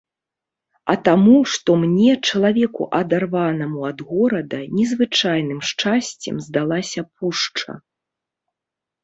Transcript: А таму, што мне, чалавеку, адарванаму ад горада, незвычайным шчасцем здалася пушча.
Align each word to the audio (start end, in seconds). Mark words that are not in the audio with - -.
А 0.91 0.93
таму, 1.07 1.33
што 1.55 1.75
мне, 1.83 2.15
чалавеку, 2.31 2.87
адарванаму 3.01 3.79
ад 3.91 3.99
горада, 4.15 4.59
незвычайным 4.79 5.59
шчасцем 5.69 6.41
здалася 6.49 7.01
пушча. 7.17 7.71